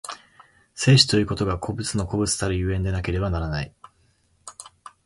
[0.73, 3.71] 生死ということが個物の個物たる所以でなければならない。